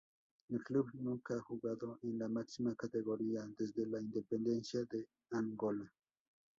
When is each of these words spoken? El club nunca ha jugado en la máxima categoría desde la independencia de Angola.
El 0.49 0.63
club 0.63 0.89
nunca 0.95 1.35
ha 1.35 1.41
jugado 1.41 1.99
en 2.01 2.17
la 2.17 2.27
máxima 2.27 2.73
categoría 2.73 3.45
desde 3.55 3.85
la 3.85 4.01
independencia 4.01 4.83
de 4.85 5.05
Angola. 5.29 5.87